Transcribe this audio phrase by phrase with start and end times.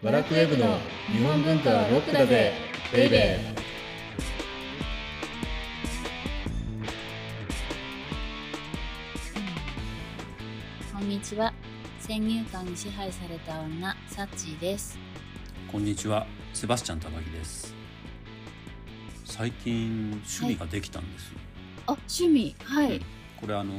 [0.00, 2.52] バラクウェブの日本文化はロックだぜ
[2.92, 3.58] ベイベー。
[10.96, 11.52] こんにちは。
[11.98, 14.96] 先入観に支配された女サッチーです。
[15.72, 17.74] こんにちは、セバスチャン高木です。
[19.24, 21.38] 最近趣味ができたんですよ。
[21.88, 22.54] あ趣味？
[22.62, 23.00] はい。
[23.40, 23.72] これあの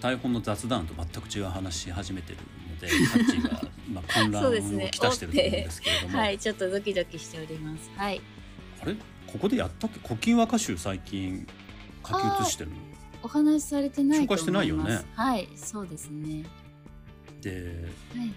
[0.00, 2.38] 台本の雑談と全く違う話し始めてる
[2.68, 4.90] ので、 サッチーが今混乱をそうですね。
[4.90, 7.90] きたしてると思うんですけれども、はいちょっとドキドキしております。
[7.94, 8.20] はい。
[8.80, 8.96] あれ？
[9.26, 10.00] ここでやったっけ？
[10.00, 11.46] 古今和歌集最近
[12.06, 12.76] 書き写してるの。
[13.22, 14.42] お話しされてないと思います。
[14.42, 15.04] 紹介してないよね。
[15.14, 16.44] はいそうですね。
[17.40, 17.84] で
[18.16, 18.32] はい。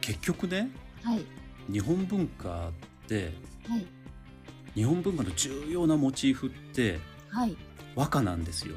[0.00, 0.70] 結局ね
[1.04, 1.24] はい。
[1.72, 2.72] 日本文化っ
[3.06, 3.32] て
[3.68, 3.86] はい。
[4.74, 7.56] 日本文化の重要なモチーフってはい。
[7.94, 8.74] 和歌なんですよ。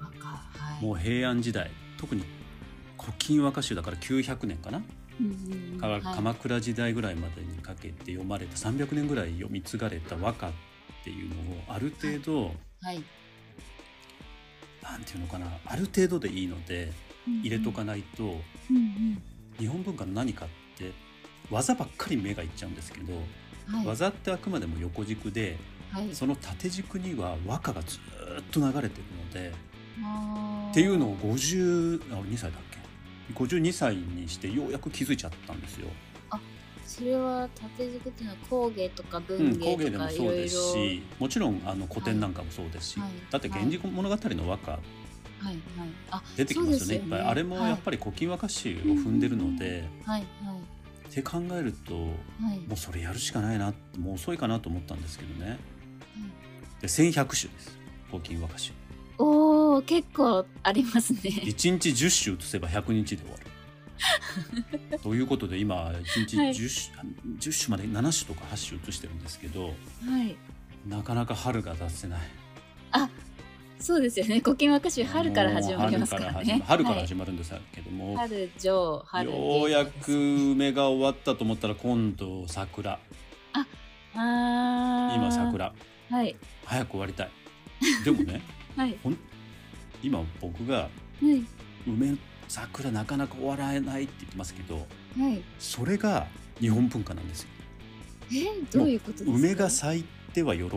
[0.00, 0.84] 赤はい。
[0.84, 2.24] もう平安時代特に
[2.98, 4.82] 古今和歌集だから900年かな、
[5.20, 6.02] うんはい。
[6.02, 10.52] 鎌倉時代ぐらいまでにかけて読まれた300年ぐらい読み継がれた和歌っ
[11.04, 13.02] ていうのをある程度、はい。
[14.82, 15.46] なんていうのかな？
[15.64, 16.92] ある程度でいいので
[17.26, 19.22] 入れとかないと、うんうん。
[19.58, 20.92] 日本文化の何かって
[21.50, 23.12] 技ばっかり目がいっちゃうんですけど、
[23.66, 23.86] はい。
[23.86, 25.56] 技ってあくまでも横軸で
[25.90, 26.14] はい。
[26.14, 29.52] その縦軸には和歌がずーっと流れてるので
[30.70, 32.58] っていうのを52歳だ。
[32.58, 32.67] っけ
[33.34, 35.88] 52歳にしてようやく気づいちゃったんですよ。
[36.86, 45.56] それは縦軸っていうのは工芸とかうん、文芸工芸でとかいもそうですしもちろんあの古典なんかもそうですし、はいだって「源氏物語」の和歌はいはい。
[46.10, 46.78] あ出てきますよね。
[46.78, 52.06] そうですいっぱいあれもやっぱり古今和歌集を踏んでるので、はいって考えるとも
[52.40, 52.58] はい。
[52.58, 55.58] はい、うそれやるしかないなもう遅いかなと思ったんですけどね。
[56.80, 57.78] で1100首です。
[58.10, 58.72] 古今和歌集
[59.18, 61.20] おお結構ありますね。
[61.22, 63.46] 1日10首移せば100日で終わる。
[65.02, 66.50] ということで今1日はい。
[66.50, 66.90] 10,、
[67.38, 69.72] 10首まで7首とか8首移してるんですけどは
[70.22, 70.36] い。
[70.86, 72.20] なかなか春が出せない。
[73.80, 74.40] そうですよね。
[74.40, 76.64] 古今和歌集春から始まりますからもう春から始まね。
[76.66, 77.06] 春からはい。
[77.06, 82.98] 始まるんですけども、春上春ようやく下梅が終わったと思ったら今度桜。
[83.52, 83.66] あ
[84.14, 85.72] あ今桜。
[86.10, 86.36] はい。
[86.64, 87.30] 早く終わりたい。
[88.04, 88.42] でもね
[88.78, 88.96] はい。
[89.02, 89.16] ほん
[90.02, 90.88] 今僕がは
[91.22, 91.44] い。
[91.86, 92.16] 梅
[92.48, 95.42] 桜なかなか終わらないって言ってますけどはい。
[95.58, 96.26] それが
[96.60, 97.48] 日本文化なんですよ。
[98.32, 99.30] えどういうことですか？
[99.32, 100.70] 梅が咲いては喜び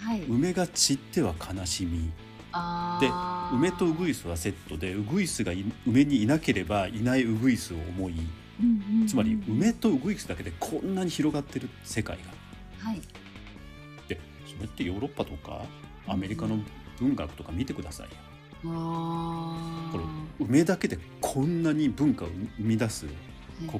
[0.00, 0.22] はい。
[0.28, 2.06] 梅が散っては悲しみ。
[2.06, 2.12] で
[2.52, 3.56] あー。
[3.56, 12.88] 梅とウグイスはセットでウグイスがい梅にいなければいないウグイスを思いうんうんうんつまり梅とウグイスだけでこんなに広がってる世界が。
[12.88, 13.00] はい。
[14.08, 15.62] でそれってヨーロッパとか
[16.06, 16.58] アメリカの
[17.00, 18.08] 文学とか見てください
[18.62, 20.04] これ
[20.40, 23.14] 梅だけでこんなに文化を生み出すはい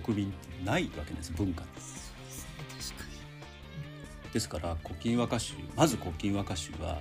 [0.02, 1.80] 国民ってないわけです文化って。
[1.80, 3.04] ですか。
[4.32, 7.00] ですから古今和歌集まず古今和歌集は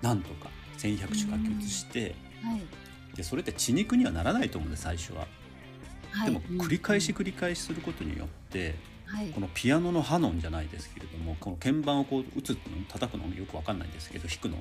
[0.00, 1.30] なんとか1100首書き
[1.64, 2.00] 写して
[2.42, 2.62] にはい。
[3.16, 5.26] でそれって血肉にはならないと思うんです最初は。
[6.10, 6.32] はい。
[6.32, 8.74] でも繰り返しうん繰り返しすることによって
[9.06, 9.28] はい。
[9.28, 12.56] このピアノのハノンじゃないですけれどもこの鍵盤をこう打つの
[12.88, 14.56] 叩くのよくわかんないんですけど弾くの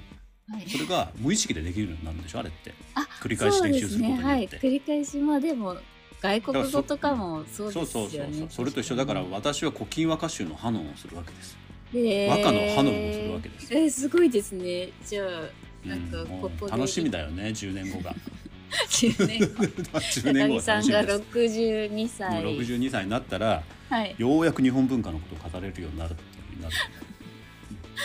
[0.49, 0.69] はい。
[0.69, 2.73] それが無意識でできるようになるんでしょあれって。
[2.95, 4.23] あ繰り返し練習することによって。
[4.23, 4.29] ね。
[4.29, 5.77] はい、繰り返しまあでも
[6.21, 8.95] 外国語とかもそうですよねそうそうそうそれと一緒。
[8.95, 11.57] だから私は古今和歌集のハノンをするわけです、
[11.91, 13.73] で和歌のハノンをするわけです。
[13.73, 14.89] えー、すごいですね。
[15.05, 16.75] じゃあなんかここで。
[16.75, 18.15] う楽しみだよね10年後が。
[18.87, 19.45] 10年後。
[19.93, 24.15] 10年後が高木さんが楽しみです62も歳う62歳になったらはい。
[24.17, 26.75] ようやく日本文化のことを語れるようになるっていうふうになる。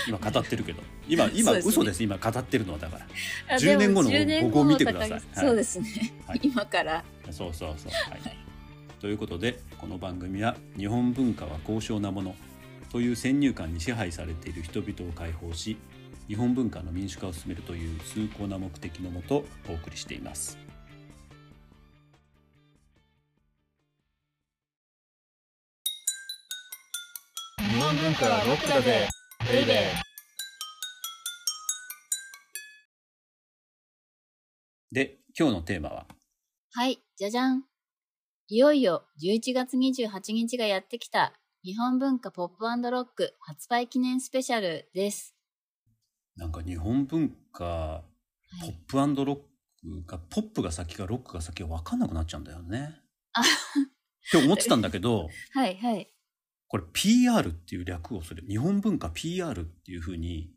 [0.09, 1.71] 今語ってるけど今今 そうですね。
[1.71, 2.03] 嘘です。
[2.03, 3.07] 今語ってるのはだから。
[3.55, 5.23] あ10年後のでも10年ここを見てください。
[5.35, 6.41] そうですね、はい。
[6.43, 7.05] 今から。
[7.31, 7.93] そうそうそう。
[8.11, 8.47] はい。
[9.01, 12.35] ということでこの番組は日本文化は高尚なもの
[12.91, 15.77] という先入観に支配されている人々を解放し
[16.29, 20.59] 日本文化の民主化を進めるという崇高な目的のもとお送りしています。
[27.59, 29.09] 日本文化はロックだぜ。
[29.49, 30.16] ベイベー
[34.93, 36.07] で今日のテーマは？
[36.73, 37.65] はいじゃじゃん。
[38.49, 41.33] いよいよ11月28日がやってきた
[41.65, 45.35] 日本文化ポップロック発売記念スペシャルです。
[46.37, 48.03] なんか日本文化は
[48.63, 48.79] い。
[48.87, 52.95] ポップロックがポップが先かロックが先か分かんなくなっちゃうんだよね。
[53.33, 53.41] あ。
[53.41, 53.45] っ
[54.31, 56.13] て思ってたんだけど はいはい。
[56.69, 60.55] これ PR っていう略をする日本文化 PR っていうふうに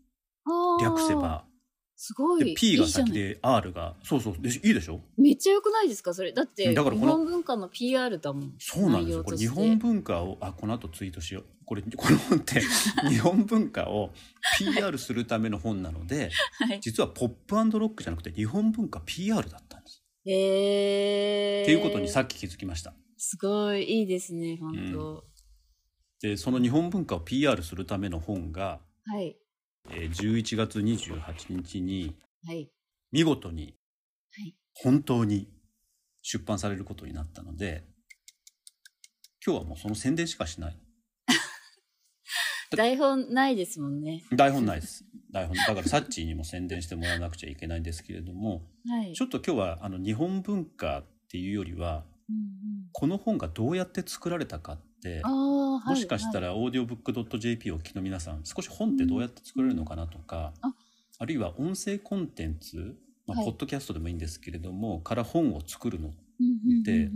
[0.81, 1.48] 略せばで
[2.01, 2.53] すごい。
[2.55, 5.01] P が先で R がそうそうでいいでしょ？
[5.17, 6.13] めっちゃ良くないですか？
[6.13, 6.31] それ。
[6.31, 8.53] だって、日だからこの本文化の PR だもん。
[8.57, 12.61] そうなんですよこれ日本文化をあこの後ツイートしようこれこの本って
[13.09, 14.11] 日本文化を
[14.59, 16.79] PR するための本なのではい。
[16.79, 20.01] 実はポップロックじゃなくて日本文化 PR だったんです。
[20.25, 21.63] えー。
[21.63, 22.93] っていうことにさっき気づきました。
[23.17, 25.25] すごい、いいですね、本当、
[26.21, 29.37] でその日本文化を PR するための本が、はい。
[29.91, 32.15] えー11月28日に
[32.45, 32.69] はい。
[33.11, 33.75] 見事に
[34.37, 34.55] はい。
[34.73, 35.47] 本当に
[36.21, 37.83] 出版されることになったので
[39.45, 40.77] 今日はもうその宣伝しかしない
[42.75, 44.23] 台本ないですもんね。
[44.31, 49.13] 台本ないです台本だからサッチーにも宣伝してもらわなくちゃいけないんですけれどもはい。
[49.13, 54.81] ちょっと今日はあの日本文化っていうよりはうんうんこの本がどうやって作られたかっ
[55.23, 55.89] はい。
[55.89, 60.73] もしかしたらオーディオブックドット JP をお聞きの皆さん少し本ってどうやって作られるのかなとか、あ
[61.19, 62.95] あるいは音声コンテンツ、
[63.27, 66.13] まあはいポッドキャストでもいいんですけれどもから本を作るのうん
[66.45, 67.09] うんうんうんで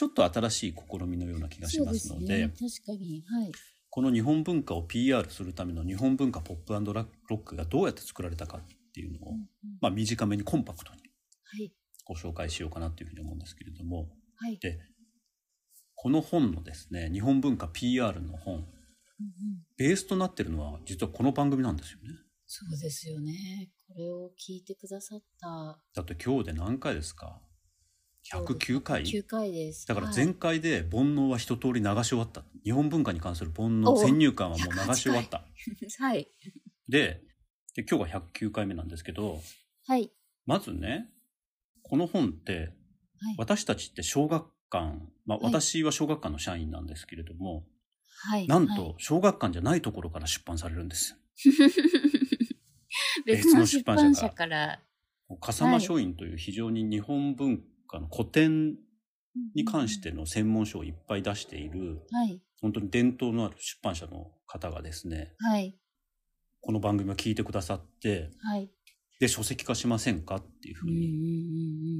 [0.00, 3.22] ちょっと新しい試みのような気がしますのでね、確かに。
[3.26, 3.52] はい。
[3.90, 8.60] この日本文化を PR するための日本文化ポップロックがどうやって作られたかっ
[8.94, 9.44] ていうのを、うんうん
[9.80, 11.00] まあ、短めにコンパクトに
[11.44, 11.70] はい。
[12.06, 14.56] ご紹介しようかなというふうに思うんですけれどもはい。
[14.58, 14.78] で
[16.02, 18.64] この本のですね日本文化 PR の本うんうん
[19.76, 22.16] ベースとなってるのは実はこの番組なんですよね。
[22.46, 23.68] そうですよね。
[23.86, 25.78] これを聞いてくださった。
[25.94, 27.38] だって今日で何回ですか
[28.32, 29.86] ?109 回？9回です。
[29.86, 32.44] だからはい前回で煩悩は一通り流し終わった。
[32.64, 35.44] 日本文化に関する煩悩、お先入観はもう流し終わった。
[36.02, 36.26] はい。
[36.88, 37.22] で
[37.74, 39.38] で、今日が109回目なんですけど、
[39.86, 40.10] はい。
[40.46, 41.10] まずね、
[41.82, 42.72] この本って、
[43.18, 43.34] はい。
[43.36, 47.64] 私たちって小学館、まあはい私は小学館の社員なんですけれども、
[48.22, 48.40] はい。
[48.40, 51.16] はいなんと小学館じゃないところから出版されるんです。
[53.24, 54.80] 別の出版社から。
[55.40, 58.76] 笠間書院という非常に日本文化の古典
[59.54, 62.42] に関しての専門書をいっぱい出している、はい。
[62.60, 65.78] 本当に伝統のある出版社の方がですね、はい。
[66.60, 68.70] この番組を聞いてくださって、はい。
[69.20, 71.10] で、書籍化しませんかっていうふうにう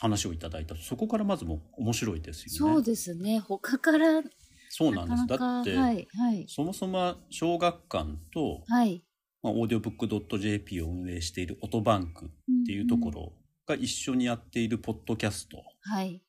[0.00, 0.76] 話をいただいた。
[0.76, 2.74] そこからまずもう面白いですよね。
[2.74, 3.40] そうですね。
[3.40, 4.22] 他から、
[4.70, 5.26] そうなんです。
[5.26, 6.06] だって、はい。
[6.14, 6.46] はい。
[6.48, 9.02] そもそも小学館と、はい。
[9.42, 12.28] まあ、オーディオブックドット JP を運営しているオトバンクっ
[12.66, 13.32] ていうところ
[13.66, 16.20] が一緒にやっているポッドキャストはい。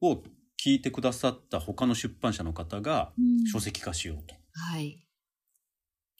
[0.00, 0.22] を
[0.64, 4.36] 聞いてくださった他の出版社の方がうん書籍化しようと。
[4.52, 5.04] はい。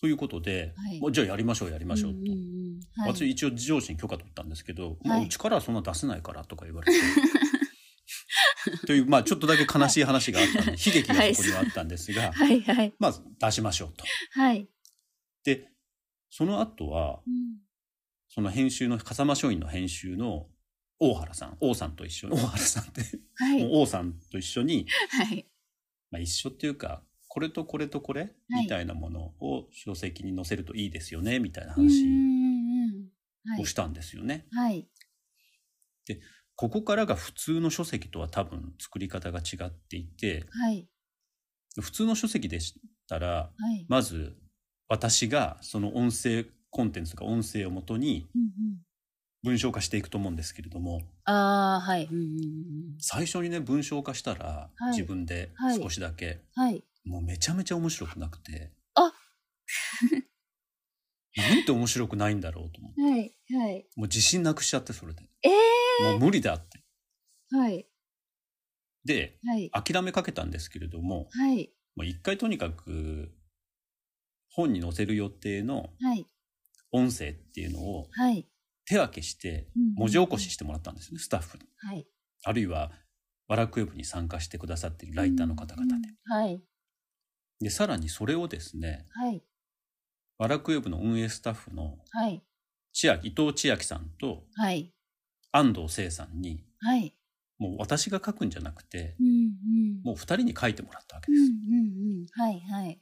[0.03, 2.19] ということで、はいもうじゃあやりましょうやりましょうと。
[2.19, 6.99] んんうんはい私一応上司に許可取ったんですけど、はいもううちからはそんな出せないからとか言われて。
[8.87, 12.93] という、まあちょっとだけ悲しい話があったんで、悲劇がそこにはあったんですが、 はいはい。
[12.99, 14.05] まず出しましょうと。
[14.33, 14.69] はい。
[15.45, 15.69] で、
[16.31, 17.59] その後は、うん
[18.35, 20.49] その編集の、笠間書院の編集の
[20.99, 23.03] 大原さん、王さんと一緒に、大原さんって、
[23.35, 23.69] はい。
[23.71, 25.47] 王さんと一緒に、はい。
[26.11, 27.03] まあ一緒っていうか、
[27.33, 28.33] これとこれとこれ、はい
[28.65, 32.05] みたいなものを書籍に載せるといいですよね、みたいな話
[33.59, 34.45] をしたんですよね。
[34.53, 34.87] はい。
[36.57, 40.87] ここからが普通の書籍とは多分作り方が違っていて、はい。
[41.81, 43.87] 普通の書籍でしたら、はい。
[43.89, 44.37] まず
[44.89, 48.29] 私がその音声コンテンツとか音声をもとに
[49.43, 52.05] 文章化していくと思うんですけれども、ああ、はい。
[52.05, 52.33] うんうんうん
[52.99, 56.85] 最初にね、文章化したらはい自分ではい少しだけ、はい。
[57.05, 59.13] もうめちゃめちゃ面白くなくて、あ
[61.37, 63.35] なんて面白くないんだろうと思って、はい。
[63.57, 63.87] はい。
[63.97, 65.23] もう自信なくしちゃってそれで。
[65.43, 65.49] え
[66.05, 66.83] もう無理だって。
[67.53, 67.87] ー、はい。
[69.05, 69.71] で、はい。
[69.71, 71.73] 諦めかけたんですけれども、はい。
[71.97, 73.35] もう一回とにかく
[74.51, 76.27] 本に載せる予定のはい。
[76.91, 78.47] 音声っていうのをはい。
[78.85, 81.65] 手分けして文字起こししてもらったんですね、スタッフに。
[81.79, 82.07] はい。
[82.45, 82.93] あるいは、
[83.49, 86.09] ワラクウェブに参加してくださっているライターの方々で。
[86.25, 86.63] はい。
[87.63, 89.43] で、さらにそれをですね、はい。
[90.39, 92.43] ワラクウェブの運営スタッフのはい。
[92.93, 94.93] 千秋伊藤千秋さんとはい。
[95.53, 97.15] 安藤聖さんに、はい。
[97.59, 100.03] もう私が書くんじゃなくて、うんうん。
[100.03, 101.53] もう二人に書いてもらったわけうんです。
[101.69, 102.51] うんうん。
[102.51, 102.61] はい。
[102.61, 103.01] はい。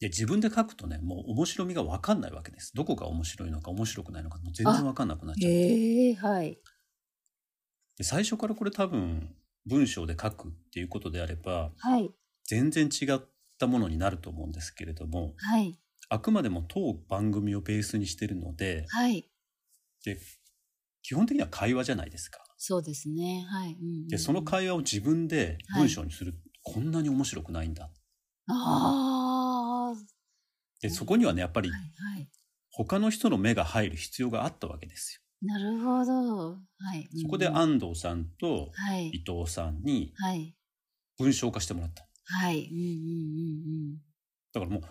[0.00, 2.72] で、自分で書くとね、もう面白みがわかんないわけです。
[2.74, 5.56] どこが面白いのか面白くないのか、もう全然わかんなくなっちゃって。
[5.56, 6.58] へえ、はい。
[7.96, 9.34] で最初からこれ多分
[9.66, 12.10] 文章で書くっていうことであればはい。
[12.44, 13.20] 全然違っ
[13.62, 15.78] たものになると思うんですけれどもはい。
[16.08, 19.30] あくまでも当番組をベースにしてるのではい。
[20.04, 20.18] で
[21.02, 22.38] 基本的には会話じゃないですか。
[22.56, 23.44] そうですね。
[23.48, 23.72] はい。
[23.72, 27.90] うんうんうんでその会話を自分で文章にする、こんなに面白くないんだ。
[28.48, 29.94] ああ。
[30.80, 31.80] でそこにはねやっぱりはい。
[31.80, 32.28] はい。
[32.70, 36.56] 他の人の目が入る必要があったわけですなるほど。
[36.78, 37.02] はい。
[37.02, 37.08] よ。
[37.22, 39.08] そこでうん安藤さんとはい。
[39.08, 40.54] 伊藤さんにはい。
[41.18, 42.06] 文章化してもらった。
[42.32, 42.68] はい。
[42.70, 42.88] うんうんう
[43.94, 43.96] ん
[44.52, 44.82] だからもう、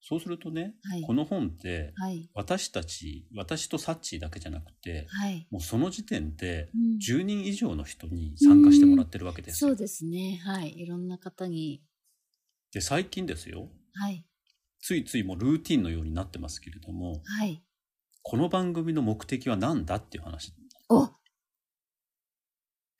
[0.00, 2.04] そうするとね、はいこの本ってうん。
[2.04, 2.30] はい。
[2.34, 5.46] 私たち、私とサッチーだけじゃなくて、はい。
[5.50, 9.70] もうその時点でうん10人以上の人に参加してもらってるわけですよ。
[9.70, 10.40] そうですね。
[10.44, 10.78] はい。
[10.78, 11.82] いろんな方に。
[12.72, 14.24] で、最近ですよ、はい。
[14.80, 17.62] ついついもうルーティンのようになってますけれども、はい。
[18.22, 20.54] この番組の目的は何だっていう話。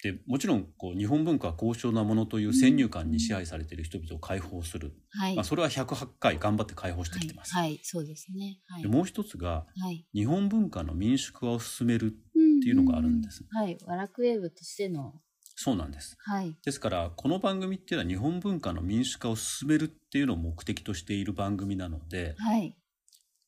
[0.00, 4.92] おで、もちろん、こう、日本文化は高尚なものという先入観に支配されている人々を解放する。
[5.10, 5.36] はい。
[5.36, 7.54] まあ、それは108回頑張って解放してきてます。
[7.54, 7.68] はい。
[7.70, 7.80] はい。
[7.82, 8.60] そうですね。
[8.68, 8.82] はい。
[8.82, 10.06] でもう一つが、はい。
[10.14, 12.16] 日本文化の民主化を進める。
[12.60, 13.78] っていうのがあるんですはい。
[13.86, 15.14] ワラクウェーブとしての。
[15.56, 16.16] そうなんです。
[16.20, 16.54] はい。
[16.64, 22.76] ですから、この番組っていうのは日本文化の民主化を進めるっていうのを目的としている番組なので、はい。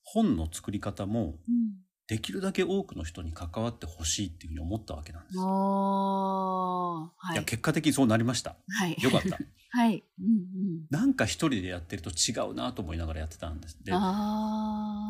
[0.02, 1.82] 本の作り方もうん。
[2.06, 5.38] できるだけ多くの人に関わってほしいっていうふうに思ったわけなんです。
[5.38, 7.36] はいい。
[7.36, 8.56] や、結果的にそうなりました。
[8.68, 8.96] はい。
[9.00, 9.38] よかった。
[9.70, 10.04] はい。
[10.20, 10.86] うんうん。
[10.90, 13.82] なんか一人でやってると違うなと思いながらやってたんです。
[13.82, 13.92] で。
[13.92, 13.98] こ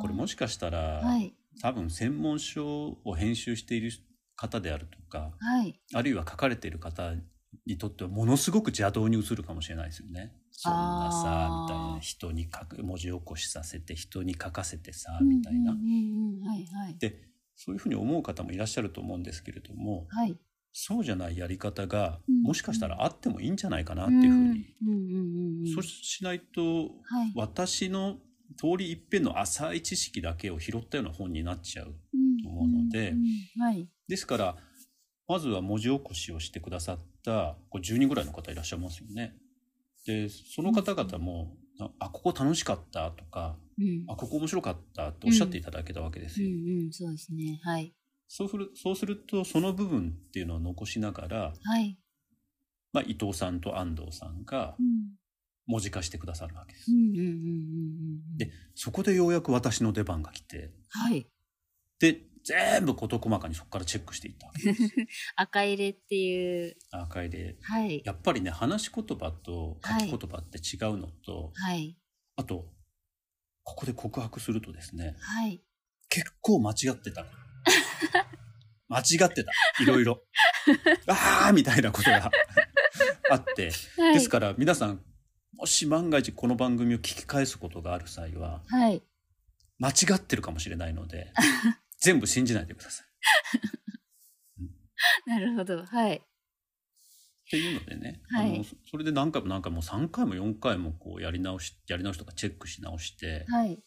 [0.07, 1.35] れもしかしたら、はい。
[1.61, 3.91] 多分専門書を編集している
[4.37, 5.81] 方であるとか、はい。
[5.95, 7.13] あるいは書かれている方
[7.67, 10.33] にとってはものすごく邪道に映るかもしれないですよね。
[10.51, 11.99] そんなさみたいな。
[12.01, 15.77] 人に書く、文字起こしさせて、人に書かせてさ、みたいな。
[16.99, 20.37] で、そういうふうに思う方もいらっしゃると思うんですけれども、はい。
[20.73, 25.73] そうじゃないやり方が、うんもしかしたらあってもいいんじゃないかなっていうふうに。
[25.73, 26.63] そうしないと、
[27.03, 27.33] はい。
[27.37, 28.19] 私の
[28.57, 31.95] 通り一遍の浅い知識だけを拾ったような本になっちゃう。
[32.43, 33.15] と思うので
[33.59, 33.89] はい。
[34.09, 34.57] ですから、
[35.29, 39.35] まずは文字起こしをしてくださった、これ10人ぐらいの方いらっしゃいますよね。
[40.07, 44.05] で、その方々も、あ、あここ楽しかったとか、うん。
[44.09, 46.85] あ、ここ面白かったっておっしゃっていただけたわけですうんよ。
[46.85, 47.61] うん、そうですね。
[47.63, 47.95] はい。
[48.29, 51.99] そうする、そうすると、その部分っていうのを残しながら、はい。
[52.93, 55.13] まあ、伊藤さんと安藤さんがうん。
[55.67, 56.95] 文字化してくださるわけですう。
[56.95, 57.29] んうんうんうん
[58.33, 58.37] うん。
[58.37, 61.29] で、そこでようやく私の出番が来て、はい。
[62.01, 64.51] で、全部事細かにそこからチェックしていった。
[65.37, 66.77] 赤入れっていう。
[66.91, 67.57] 赤いで。
[67.63, 68.03] はい。
[68.05, 71.97] やっぱりね、話し言葉と書き言葉って違うのと、はい。
[72.37, 72.73] ああと、
[73.63, 75.63] ここで告白するとですね、はい。
[76.09, 77.25] 結構間違ってた。
[78.89, 79.53] 間違ってた。
[79.81, 80.23] いろいろ。
[81.09, 82.31] あーみたいなことが
[83.31, 83.71] あって。
[83.97, 84.15] はい。
[84.15, 85.03] ですから皆さん、
[85.53, 89.03] もし万が一この番組を聞き返すことがある際は、はい。
[89.79, 91.33] 間違ってるかもしれないので、
[92.03, 93.07] 全部信じないでください。
[95.27, 95.85] なるほど。
[95.85, 96.17] はい。
[96.17, 96.21] っ
[97.51, 103.83] ていうのでね、はいあのそそれで何回も何回も3回も4回もこうやり直しやり直しとかチェックし直して、はい。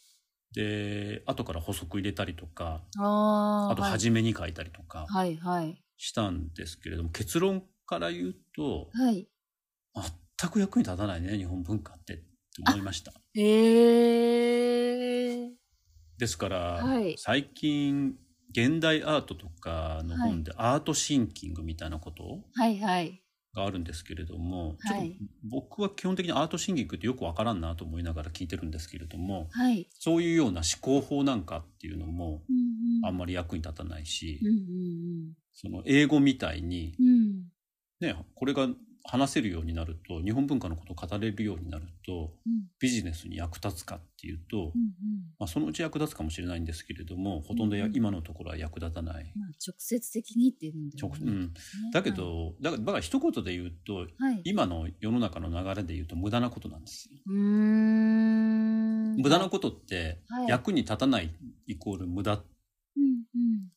[0.53, 5.35] で後から補足入れたりとかあと初めに書いたりとかはい。
[5.35, 5.83] はい。
[5.97, 9.27] したんですけれども、結論から言うとはい。
[10.39, 12.23] 全く役に立たないね日本文化ってって
[12.67, 13.11] 思いました。
[13.35, 15.64] ええー。
[16.17, 18.17] ですから、はい最近
[18.51, 22.77] 現代アートとかの本でアートシンキングみたいなことはい。
[22.79, 23.21] はい。
[23.53, 29.89] があるんですけれども、はいちょっと僕は基本的にアートシンキングってよくわからんなと思いながら聞いてるんですけれどもはい。
[29.89, 32.43] そういうような思考法なんかっていうのも。
[33.03, 34.51] あんまり役に立たないし、うんう
[35.31, 37.07] んその英語みたいに、うん。
[37.07, 37.45] うん。
[38.01, 38.67] ね、これが
[39.07, 44.71] 話せるようになると日本文化のことを語れるようになるとうんビジネスに役立つかっていうと、うんうん。
[45.39, 49.31] まあ、そのうち役立つかもしれないんですけれどもほとんどや、うん今のところは役立たない。
[49.35, 51.53] まあ、直接的にっていうんで直もうん、
[51.93, 54.07] だけ、ど、だからだから一言で言うとはい。
[54.19, 57.19] はい、今の世の中の流れで言うと無駄なことなんですよ。
[57.31, 61.31] 無駄なことってはい役に立たない
[61.67, 62.43] イコール無駄っ
[62.97, 63.69] うんうん。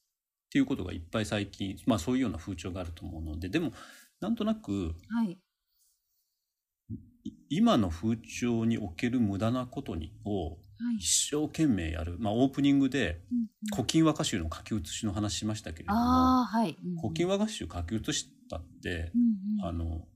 [0.50, 3.72] ていうことがいっぱい最近、まあそういうような風潮があると思うので、でも
[4.20, 5.38] なんとなくはい。
[7.24, 10.96] い今の風潮における無駄なことにをはい。
[10.98, 12.16] 一生懸命やる。
[12.20, 16.76] まあオープニングでうんうん古今和歌集の書き写しの話しましたけれども、ああ、はい。
[16.82, 19.20] うんうん古今和歌集書き写したってう、ん
[19.60, 20.06] うんあの、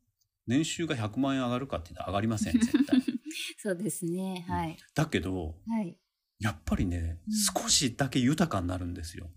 [0.47, 3.00] 年収が100万円上がるかって上がりません、絶対。
[3.59, 4.44] そうですね。
[4.49, 4.76] はい。
[4.94, 5.99] だけど、はい。
[6.38, 7.32] やっぱりね、うん
[7.62, 9.30] 少しだけ豊かになるんですよ。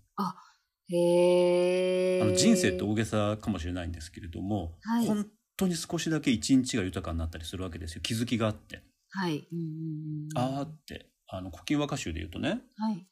[0.88, 5.26] あの人生って大げさかもしれないんですけれども、はい本
[5.58, 8.02] 当に少しだけ一日が豊かになったりするわけですよ。
[8.02, 8.82] 気づきがあって。
[9.08, 9.48] はい。
[9.50, 10.28] うん。
[10.36, 13.06] あーって、あの、古今和歌集で言うとね、はい。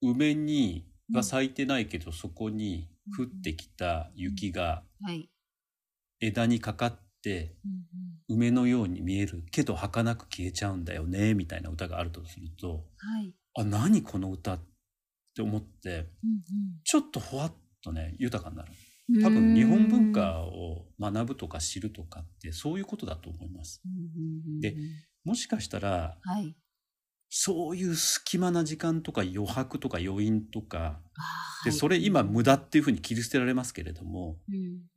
[0.00, 2.88] 梅に、が咲いてないけど、そこに
[3.18, 5.28] 降ってきた雪がはい。
[6.20, 7.54] 枝にかかって、
[8.28, 13.34] 梅のように見えるけど儚く消えちゃうんだよね、みたいな歌があるとすると、はい。
[13.58, 14.69] あ何この歌って
[15.38, 16.40] 思ってうん
[16.84, 18.72] ちょっとほわっとね豊かになる。
[19.12, 19.22] うん。
[19.22, 23.80] 多分日本文化を学ぶとか知るとかってそういうことだと思います。
[23.84, 24.76] うんうんうんで
[25.24, 26.54] もしかしたらはい。
[27.32, 31.00] そういう隙間な時間とか余白とか余韻とか
[31.64, 31.78] ではい。
[31.78, 34.54] それ今無駄っていうふうに切り捨てられますけれどもうん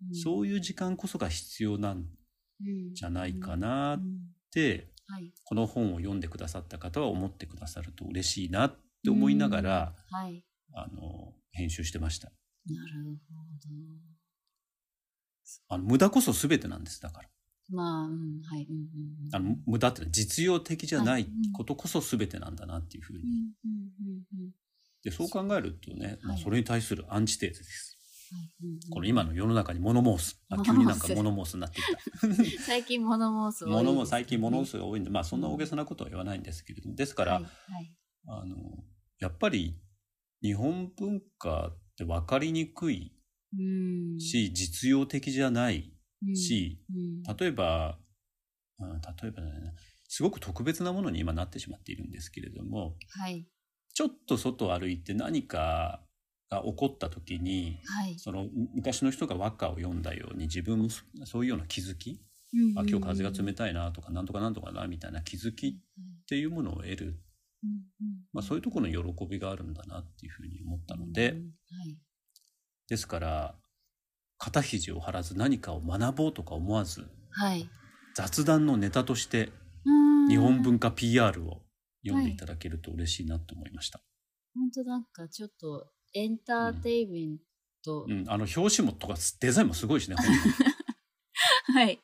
[0.10, 0.16] うん。
[0.16, 4.18] そういう時間こそが必要なんうんじゃないかなっうん
[4.52, 10.18] てはいこの本を読んでくださった方は思ってくださると嬉しいなって思いながらうん。
[10.18, 10.44] はい。
[10.76, 12.32] あの編集してました。
[12.66, 13.34] なるほ
[15.68, 17.30] あの無駄こそ全てなんですだから。
[17.70, 18.88] どまあうんはいうんうん
[19.28, 19.36] うん。
[19.36, 23.22] あの無駄って実用的じゃないことこそ全てなんだなっていうふうに。
[25.04, 27.98] でそう考えるとね、まあ、はいそれに対するアンチテーゼです。
[28.90, 30.42] この今の世の中に物申す。
[30.50, 31.84] あ急になんか物申すになってき
[32.58, 32.64] た。
[32.66, 36.96] 最近物申す物も最近物申すが多いんでまあそんな大げさなことは言わないんですけれども。
[36.96, 37.50] ですから、はいは
[37.82, 37.94] い。
[38.28, 38.84] あの
[39.24, 39.80] やっぱり
[40.42, 43.14] 日本文化って分かりにくい
[43.58, 44.20] うん。
[44.20, 45.94] し、実用的じゃない
[46.28, 46.36] うん。
[46.36, 47.36] し、うん。
[47.38, 47.98] 例えば、
[48.80, 49.76] うん、例えばね
[50.10, 53.48] すごく特別なものに今なってしまっているんですけれどもはい。
[53.94, 56.02] ちょっと外を歩いて何か
[56.50, 58.20] が起こった時にはい。
[58.20, 62.20] その昔の人が和歌を読んだように自分もそそういうような気づき、
[62.76, 67.20] あ今日風が冷たいなとかなんとかなんとかなみたいな気づきっていうものを得る、
[68.34, 71.98] まあ、そういうところの喜びがあるんだなっていうふうに思ったので、はい。
[72.90, 73.56] ですから
[74.38, 77.70] 肩肘を張らず何かを学ぼうとか思わずはい。
[78.16, 79.52] 雑談のネタとして
[79.86, 80.28] うん。
[80.28, 81.62] 日本文化 PR を
[82.06, 84.02] 読んでいただけると嬉しいなと思いました。
[84.54, 87.38] 本当なんかちょっとエンターテイメン
[87.84, 90.16] ト、うん、あの表紙もとかデザインもすごいしね。
[90.18, 90.26] 本
[91.76, 92.00] はい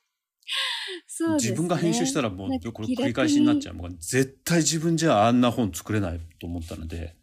[1.19, 3.75] そうですね自分が編集したらもうこれ繰り返しになっちゃう。
[3.75, 7.15] もう絶対自分じゃあんな本作れないと思ったので、ね。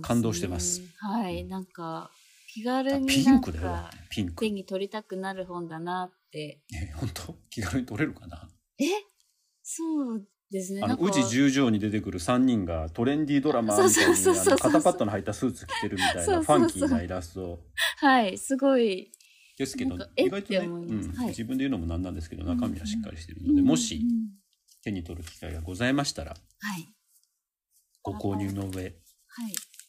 [0.00, 0.80] 感動してます。
[0.98, 1.44] はい。
[1.44, 2.10] なんか
[2.54, 4.36] 気軽にピンクだピンク。
[4.36, 4.50] 手。
[4.50, 6.62] に取りたくなる本だなって。
[6.70, 7.34] ね本当？
[7.50, 8.48] 気軽に取れるかな？
[8.78, 8.84] え？
[9.62, 10.80] そうですね。
[10.82, 14.16] あの宇治十条に出てくる3人がトレンディードラマーみたいに
[14.58, 17.58] 肩パッドの入ったスーツ着てるみたいなファンキーなイラスト
[17.98, 18.38] はい。
[18.38, 19.12] すごい
[19.62, 21.26] ですけど意外とね、うんはい。
[21.28, 24.30] 自分で言うのもなんなんですけど中身はしっかりしてるので、もしうん
[24.84, 26.36] 手に取る機会がございましたらは
[26.78, 26.88] い。
[28.02, 28.92] ご購入の上はい。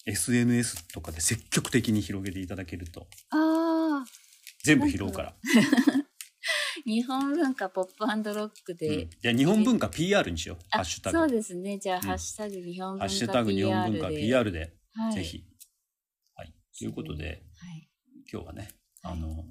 [0.06, 3.08] SNS とかで積極的に広げていただけると
[4.64, 5.36] 全部拾うから、
[6.86, 8.78] 日本文化ポップロックうん。
[8.78, 10.58] で、で日本文化 PR にしよう。
[10.70, 11.18] ハあッシュタグ。
[11.18, 11.78] そうですね。
[11.80, 12.02] じゃあ、ん。
[12.02, 15.44] ハッシュタグ日本文化ハッ PR でシュタグ日本文化 PR で、はい、ぜひ、
[16.36, 17.90] はい、ということではい。
[18.32, 18.70] 今日はね
[19.02, 19.14] はい。
[19.14, 19.46] あの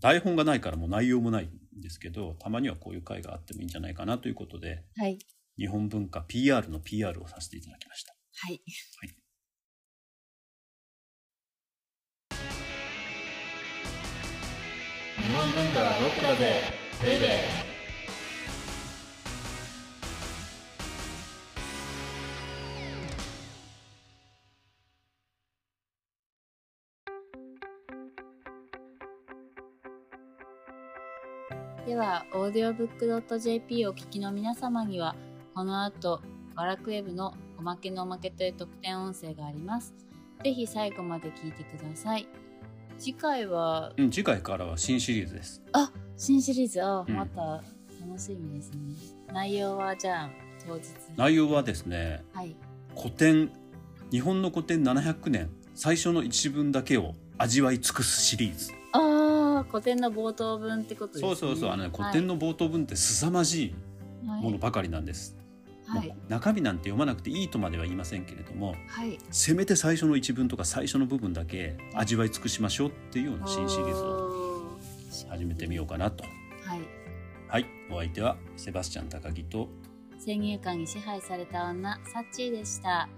[0.00, 5.18] 台本がないからもう内容もないんですけどたまにはこういう会があってもいいんじゃないかなということではい。
[5.58, 8.14] 日本文化 PR の PR をさせていただきました。
[8.46, 8.62] はい。
[15.16, 16.62] 日本文化はロックだぜ
[17.02, 17.20] ベイ。
[17.20, 17.67] ベー
[31.88, 35.16] では、オーディオブック .jp をお聞きの皆様には、
[35.54, 36.20] この後、
[36.54, 39.94] ワラクウェブのおまけのおまけという特典音声があります。
[40.44, 42.28] ぜひ最後まで聞いてください。
[42.98, 45.62] 次回は、うん、次回からは新シリーズです。
[45.72, 47.40] あ、新シリーズ、あ、うんまた
[48.06, 48.78] 楽しみですね。
[49.32, 50.30] 内容はじゃあ、
[50.66, 50.90] 当日。
[51.16, 52.54] 内容はですねはい。
[52.94, 53.50] 古典
[54.10, 58.77] 日本の古典700年最初の一文だけを味わい尽くすシリーズ。
[59.70, 61.34] 古典の冒頭文ってことですね。
[61.34, 63.74] そうそうそうあの、ね、古典の冒頭文って凄まじい
[64.26, 65.36] はいものばかりなんです。
[65.86, 69.18] はい中身なんて読まなくていいとまでは言いませんけれどもはい。
[69.30, 74.78] せめて最初の一文とか最初の部分だけ味わい尽くしましょうっていうような新シリーズを
[75.30, 76.24] 始めてみようかなと。
[76.64, 76.80] はい。
[77.48, 79.70] はいお相手はセバスチャン高木と
[80.18, 83.08] 先入観に支配された女サッチーでした